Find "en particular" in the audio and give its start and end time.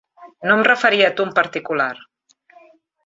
1.29-1.93